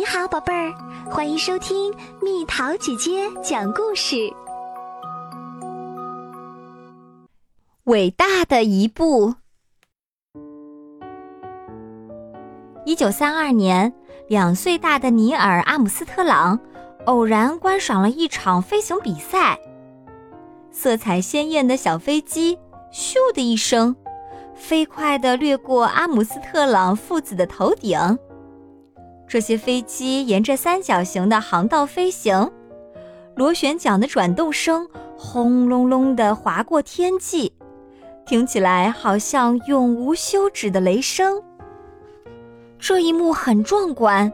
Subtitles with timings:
[0.00, 0.72] 你好，宝贝儿，
[1.10, 4.16] 欢迎收听蜜桃姐姐讲故事。
[7.84, 9.34] 伟大的一步。
[12.86, 13.92] 一九三二年，
[14.26, 16.58] 两岁大的尼尔·阿姆斯特朗
[17.04, 19.60] 偶然观赏了一场飞行比赛，
[20.70, 22.58] 色彩鲜艳的小飞机
[22.90, 23.94] 咻的一声，
[24.54, 27.98] 飞快地掠过阿姆斯特朗父子的头顶。
[29.30, 32.50] 这些飞机沿着三角形的航道飞行，
[33.36, 37.52] 螺旋桨的转动声轰隆隆地划过天际，
[38.26, 41.40] 听起来好像永无休止的雷声。
[42.76, 44.32] 这一幕很壮观，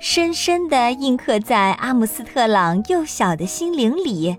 [0.00, 4.34] 深深地印刻在阿姆斯特朗幼小的心灵里。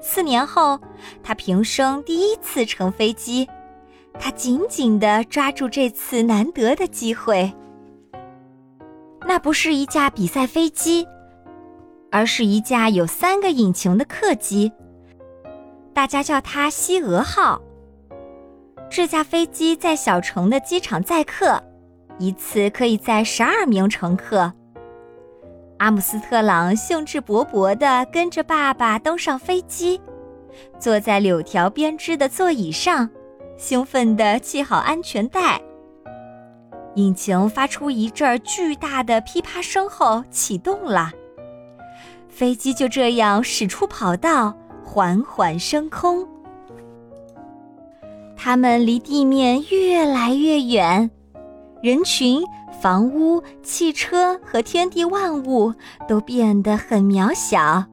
[0.00, 0.80] 四年后，
[1.22, 3.48] 他平生第一次乘飞机，
[4.18, 7.52] 他紧紧地抓住这次难得的机会。
[9.26, 11.06] 那不是一架比赛飞机，
[12.10, 14.72] 而是一架有三个引擎的客机。
[15.94, 17.60] 大家叫它“西俄号”。
[18.90, 21.62] 这架飞机在小城的机场载客，
[22.18, 24.52] 一次可以载十二名乘客。
[25.78, 30.00] 阿姆斯特朗兴致勃勃地跟着爸爸登上飞机，
[30.78, 33.08] 坐在柳条编织的座椅上，
[33.56, 35.60] 兴奋地系好安全带。
[36.94, 41.10] 引擎发出一阵巨大的噼啪声后启动了，
[42.28, 46.26] 飞机就这样驶出跑道，缓缓升空。
[48.36, 51.10] 它们离地面越来越远，
[51.80, 52.42] 人群、
[52.80, 55.72] 房屋、汽车和天地万物
[56.08, 57.86] 都变得很渺小。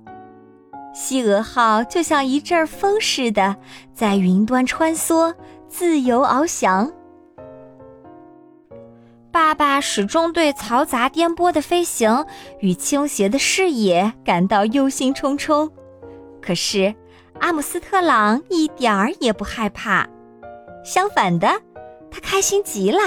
[0.91, 3.55] 西俄号就像一阵风似的，
[3.93, 5.33] 在云端穿梭，
[5.69, 6.91] 自由翱翔。
[9.39, 12.25] 爸爸始终对嘈杂颠簸的飞行
[12.59, 15.71] 与倾斜的视野感到忧心忡忡，
[16.41, 16.93] 可是
[17.39, 20.05] 阿姆斯特朗一点儿也不害怕，
[20.83, 21.47] 相反的，
[22.11, 22.99] 他开心极了。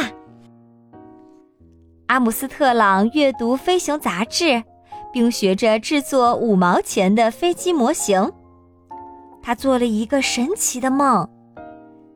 [2.07, 4.65] 阿姆斯特朗阅读飞行杂志，
[5.13, 8.33] 并学着制作五毛钱的飞机模型。
[9.43, 11.29] 他做了一个神奇的梦，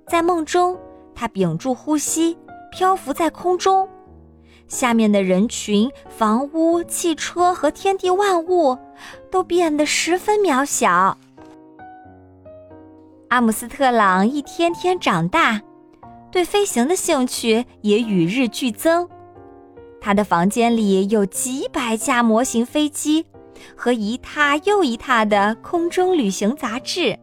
[0.08, 0.74] 在梦中，
[1.14, 2.38] 他屏住呼吸，
[2.72, 3.86] 漂浮在空中。
[4.68, 8.76] 下面的人群、房屋、汽车和天地万物
[9.30, 11.18] 都变得十分渺小。
[13.28, 15.60] 阿姆斯特朗一天天长大，
[16.30, 19.08] 对飞行的兴趣也与日俱增。
[20.00, 23.26] 他的房间里有几百架模型飞机
[23.74, 27.18] 和一沓又一沓的空中旅行杂志。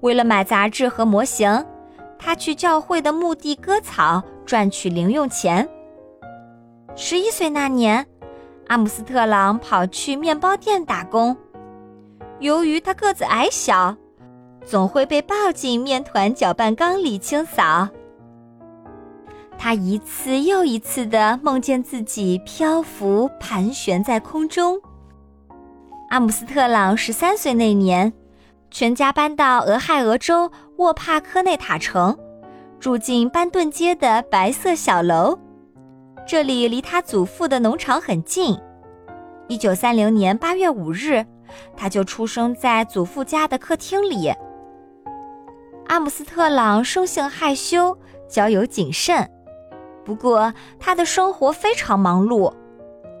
[0.00, 1.64] 为了买杂志和模型，
[2.18, 5.66] 他去教会的墓地割草，赚取零用钱。
[6.96, 8.06] 十一岁那年，
[8.68, 11.36] 阿姆斯特朗跑去面包店打工。
[12.38, 13.96] 由于他个子矮小，
[14.64, 17.88] 总会被抱进面团搅拌缸里清扫。
[19.58, 24.80] 他一次又一次地梦见自己漂浮盘旋在空中。
[26.10, 28.12] 阿姆斯特朗十三岁那年，
[28.70, 32.16] 全家搬到俄亥俄州沃帕科内塔城，
[32.78, 35.36] 住进班顿街的白色小楼。
[36.26, 38.58] 这里离他祖父的农场很近。
[39.46, 41.24] 一九三零年八月五日，
[41.76, 44.32] 他就出生在祖父家的客厅里。
[45.86, 47.96] 阿姆斯特朗生性害羞，
[48.26, 49.30] 交友谨慎，
[50.02, 52.50] 不过他的生活非常忙碌。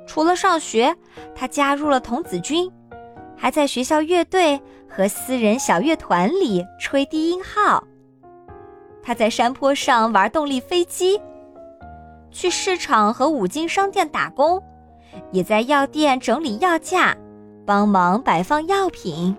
[0.06, 0.96] 除了上学，
[1.34, 2.70] 他加入了童子军，
[3.36, 7.84] 还在学校乐队和私人小乐团里吹低音号。
[9.02, 11.20] 他在山坡上玩动力飞机。
[12.34, 14.60] 去市场和五金商店打工，
[15.30, 17.16] 也在药店整理药架，
[17.64, 19.34] 帮忙摆放药品。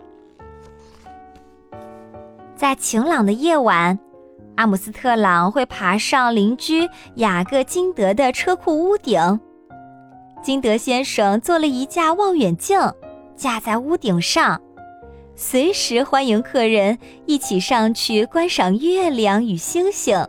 [2.56, 4.00] 在晴朗的夜晚，
[4.56, 9.40] 阿姆斯特朗会爬上邻居雅各金德的车库屋顶。
[10.42, 12.80] 金德先生做了一架望远镜，
[13.36, 14.62] 架在屋顶上，
[15.36, 20.26] 随时欢迎客人一起上去观赏月亮与星星。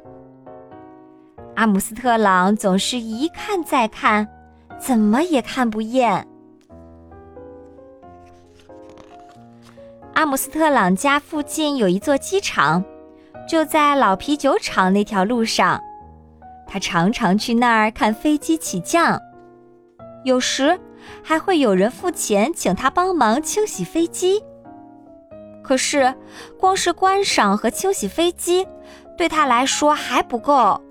[1.56, 4.28] 阿姆斯特朗总是一看再看，
[4.78, 6.26] 怎么也看不厌。
[10.12, 12.84] 阿姆斯特朗家附近有一座机场，
[13.48, 15.82] 就在老啤酒厂那条路上。
[16.66, 19.18] 他常常去那儿看飞机起降，
[20.24, 20.78] 有时
[21.22, 24.42] 还会有人付钱请他帮忙清洗飞机。
[25.62, 26.14] 可是，
[26.60, 28.68] 光是观赏和清洗飞机，
[29.16, 30.82] 对他来说还不够。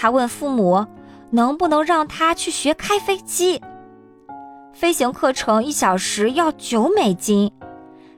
[0.00, 0.86] 他问父母
[1.30, 3.60] ：“能不能让他去学开飞机？”
[4.72, 7.52] 飞行课程一小时要九美金，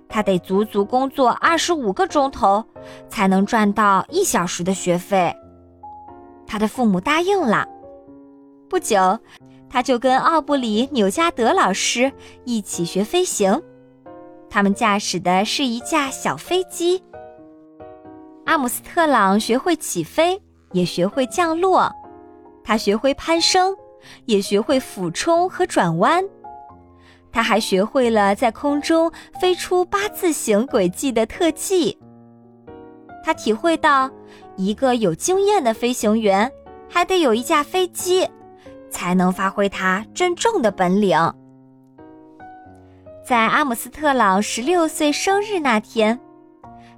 [0.08, 2.64] 他得足足工作二十五个钟头
[3.08, 5.34] 才能赚到一小时的学费。
[6.46, 7.67] 他的父母答应了。
[8.70, 9.19] 不久，
[9.69, 12.12] 他就跟奥布里纽加德老师
[12.44, 13.61] 一起学飞行。
[14.49, 17.02] 他们驾驶的是一架小飞机。
[18.46, 20.40] 阿姆斯特朗学会起飞，
[20.73, 21.95] 也学会降落。
[22.65, 23.77] 他学会攀升，
[24.27, 26.25] 也学会俯冲和转弯。
[27.33, 29.11] 他还学会了在空中
[29.41, 31.99] 飞出八字形轨迹的特技。
[33.25, 34.11] 他体会到，
[34.57, 36.51] 一个有经验的飞行员
[36.89, 38.29] 还得有一架飞机，
[38.91, 41.17] 才能发挥他真正的本领。
[43.25, 46.19] 在阿姆斯特朗十六岁生日那天，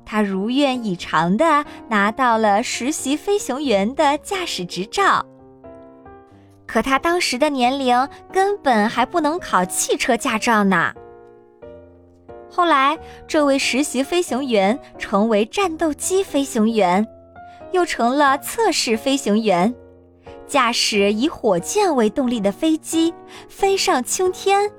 [0.06, 5.24] 他如愿以偿地拿到了实习飞行员的驾驶执照。
[6.66, 10.92] 可他当时的年龄根本还不能考汽车驾照呢。
[12.50, 17.06] 后来，这位实习飞行员成为战斗机飞行员，
[17.72, 19.74] 又成了测试飞行员，
[20.46, 23.12] 驾驶以火箭为动力的飞机
[23.48, 24.70] 飞上青天。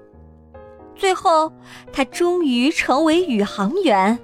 [0.96, 1.52] 最后，
[1.92, 4.18] 他终于成为宇航员。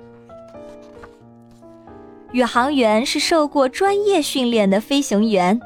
[2.32, 5.60] 宇航员是受过专业训练的飞行员。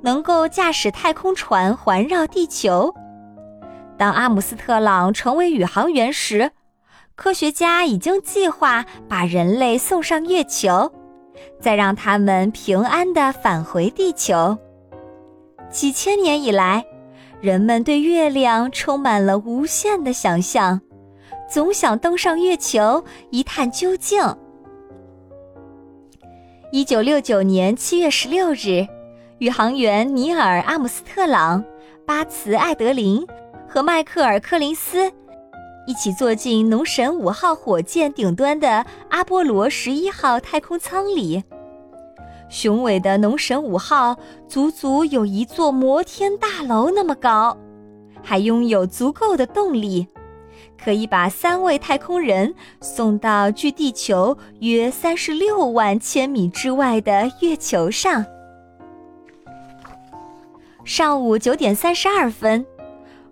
[0.00, 2.94] 能够驾驶太空船环绕地球。
[3.96, 6.52] 当阿姆斯特朗成为宇航员时，
[7.16, 10.92] 科学家已经计划把人类送上月球，
[11.60, 14.56] 再让他们平安地返回地球。
[15.68, 16.84] 几千年以来，
[17.40, 20.80] 人们对月亮充满了无限的想象，
[21.50, 24.22] 总想登上月球一探究竟。
[26.70, 28.86] 一九六九年七月十六日。
[29.38, 31.64] 宇航员尼尔·阿姆斯特朗、
[32.04, 33.26] 巴茨·艾德林
[33.66, 35.10] 和迈克尔·柯林斯
[35.86, 41.42] 一起坐进农神五号火箭顶端的阿波罗十一号太空舱里。
[42.50, 44.16] 雄伟的农神五号
[44.46, 47.56] 足足有一座摩天大楼那么高，
[48.22, 50.06] 还拥有足够的动力，
[50.82, 58.24] 可以把三位太空人送到距地球约三十六万千米之外的月球上。
[60.84, 62.64] 上午九点三十二分，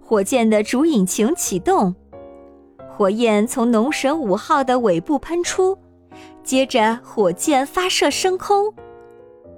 [0.04, 1.94] 火箭的主引擎启动，
[2.90, 5.78] 火焰从农神五号的尾部喷出，
[6.44, 8.74] 接着火箭发射升空。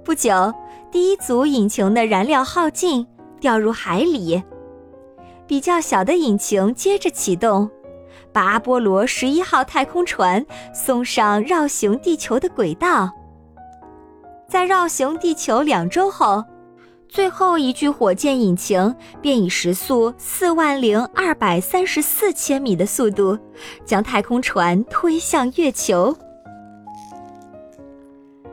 [0.04, 0.54] 不久，
[0.92, 3.04] 第一组引擎的燃料耗尽，
[3.40, 4.40] 掉入海里。
[5.46, 7.68] 比较小的引擎接着启动，
[8.38, 13.10] 把阿波罗十一号太空船送上绕行地球的轨道。
[14.48, 16.44] 在绕行地球两周后。
[17.08, 23.36] 最后一具火箭引擎便以时速四万零二百三十四千米的速度，
[23.84, 26.16] 将太空船推向月球。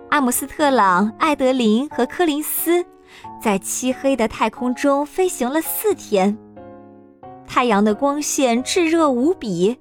[0.09, 2.83] 阿姆斯特朗、艾德林和柯林斯
[3.39, 6.35] 在漆黑的太空中飞行了四天，
[7.55, 9.79] 太阳的光线炙热无比，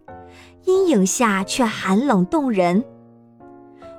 [0.63, 2.85] 阴影下却寒冷动人。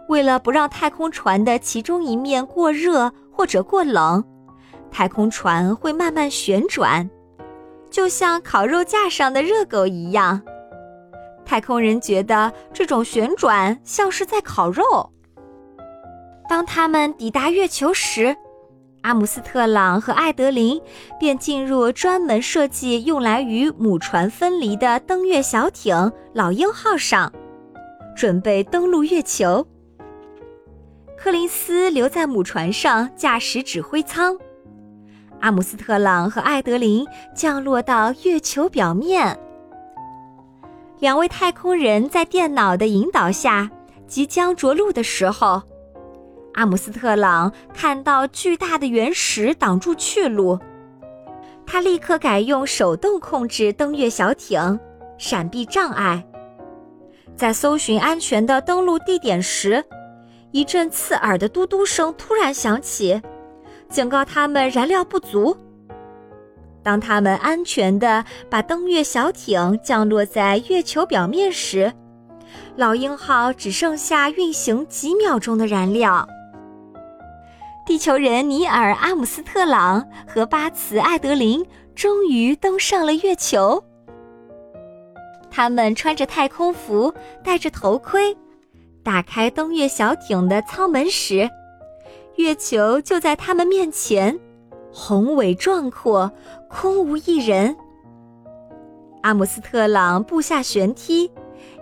[0.07, 4.23] 为了不让太空船的其中一面过热或者过冷，
[4.89, 7.09] 太空船会慢慢旋转，
[7.89, 10.41] 就像烤肉架上的热狗一样。
[11.43, 15.11] 太空人觉得这种旋转像是在烤肉。
[16.47, 18.37] 当他们抵达月球时，
[19.05, 20.81] 阿姆斯特朗和艾德林
[21.19, 27.31] 便进入专门设计用来与母船分离的登月小艇“老鹰号”上，
[28.17, 29.67] 准备登陆月球。
[31.15, 34.35] 柯林斯留在母船上驾驶指挥舱。
[35.39, 39.37] 阿姆斯特朗和艾德林降落到月球表面。
[40.97, 43.69] 两位太空人在电脑的引导下
[44.07, 45.61] 即将着陆的时候，
[46.55, 50.57] 阿姆斯特朗看到巨大的原石挡住去路，
[51.65, 54.79] 他立刻改用手动控制登月小艇，
[55.17, 56.25] 闪避障碍。
[57.35, 59.83] 在搜寻安全的登陆地点时，
[60.51, 63.21] 一阵刺耳的嘟嘟声突然响起。
[63.89, 65.55] 警告他们燃料不足。
[66.81, 71.91] 当他们安全地把登月小艇降落在月球表面时，
[72.77, 76.27] 老鹰号只剩下运行几秒钟的燃料。
[77.85, 81.63] 地球人尼尔·阿姆斯特朗和巴茨·艾德林
[81.93, 83.83] 终于登上了月球。
[85.51, 87.13] 他们穿着太空服，
[87.43, 88.35] 戴着头盔，
[89.03, 91.47] 打开登月小艇的舱门时。
[92.37, 94.39] 月球就在他们面前，
[94.91, 96.31] 宏伟壮阔，
[96.67, 97.77] 空无一人。
[99.21, 101.29] 阿姆斯特朗步下旋梯，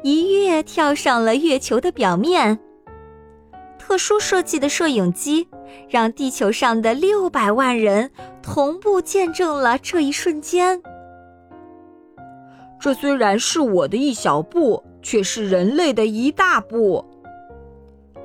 [0.03, 2.59] 一跃跳上了月球的表面。
[3.85, 5.45] 特殊设计的摄影机
[5.89, 8.09] 让地球上的六百万人
[8.41, 10.81] 同步见证了这一瞬间。
[12.79, 17.03] 这虽然是我的一小步，却是人类的一大步。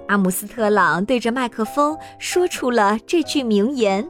[0.07, 4.09] 阿姆斯特朗对着麦克风说出了这句名言。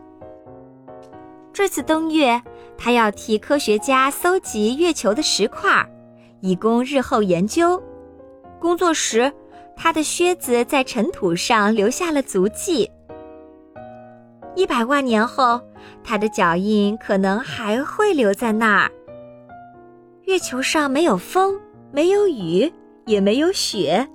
[1.51, 2.43] 这次登月，
[2.77, 5.89] 他要替科学家搜集月球的石块，
[6.41, 7.83] 以供日后研究。
[8.61, 9.33] 工作时。
[9.81, 12.91] 他的靴子在尘土上留下了足迹。
[14.57, 15.61] 一百万年后，
[16.03, 18.91] 他的脚印可能还会留在那儿。
[20.25, 21.59] 月球上没有风，
[21.93, 22.71] 没有雨，
[23.07, 24.07] 也没有雪，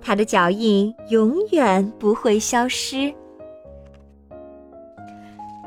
[0.00, 3.14] 他的脚印永远不会消失。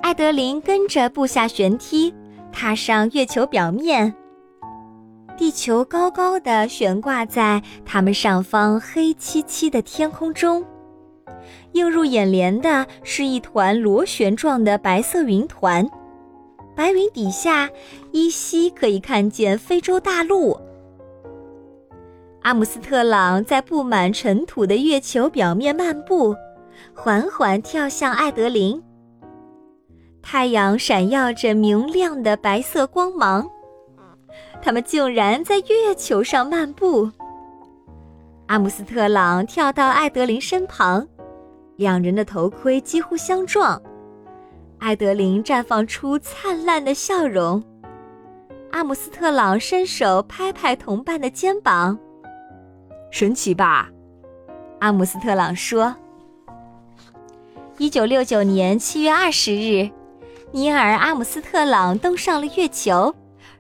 [0.01, 2.12] 艾德琳跟着步下旋梯，
[2.51, 4.13] 踏上月球表面。
[5.38, 10.65] 地球高高的悬挂在它们上方黑漆漆的天空中，
[11.74, 15.88] 映入眼帘的是一团螺旋状的白色云团，
[16.75, 17.70] 白云底下
[18.12, 20.60] 依稀可以看见非洲大陆。
[22.41, 26.36] 阿姆斯特朗在布满尘土的月球表面漫步，
[26.96, 28.82] 缓缓跳向艾德林。
[30.24, 33.48] 太阳闪耀着明亮的白色光芒。
[34.62, 37.10] 他们竟然在月球上漫步。
[38.48, 41.08] 阿姆斯特朗跳到艾德琳身旁，
[41.76, 43.82] 两人的头盔几乎相撞。
[44.80, 47.64] 艾德琳绽放出灿烂的笑容。
[48.72, 51.98] 阿姆斯特朗伸手拍拍同伴的肩膀
[53.12, 53.90] ：“神奇吧？”
[54.80, 55.96] 阿姆斯特朗说。
[57.80, 59.90] 一九六九年七月二十日，
[60.52, 63.14] 尼尔·阿姆斯特朗登上了月球。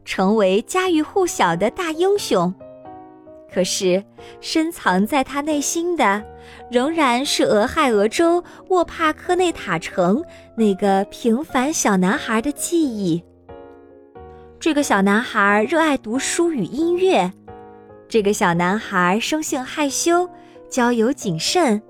[0.07, 2.51] 成为家喻户晓的大英雄，
[3.53, 4.01] 可是
[4.39, 6.23] 深藏在他内心的，
[6.71, 10.23] 仍然是俄亥俄州沃帕科内塔城
[10.55, 13.21] 那个平凡小男孩的记忆。
[14.61, 17.29] 这个小男孩热爱读书与音乐，
[18.07, 20.27] 这个小男孩生性害羞，
[20.69, 21.81] 交友谨慎，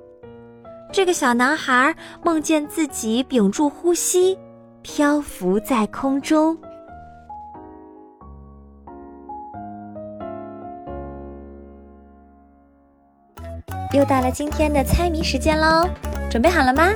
[0.92, 4.36] 这个小男孩梦见自己屏住呼吸，
[4.82, 6.58] 漂浮在空中。
[13.94, 15.88] 又到了今天的猜谜时间喽，
[16.30, 16.92] 准备好了吗？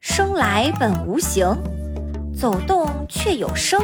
[0.00, 1.46] 生来本无形，
[2.36, 3.80] 走动却有声。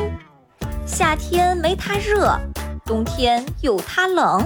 [0.85, 2.37] 夏天没它热，
[2.85, 4.45] 冬天有它冷。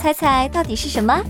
[0.00, 1.22] 猜猜到底是什么？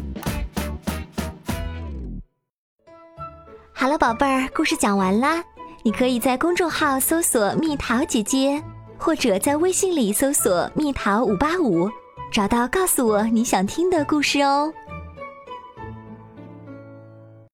[3.75, 5.45] 好了，宝贝儿，故事讲完啦。
[5.83, 8.63] 你可以在公众号搜索“蜜桃姐姐”，
[8.99, 11.89] 或者在微信里搜索“蜜桃五八五”，
[12.33, 14.73] 找到告诉我你想听的故事哦。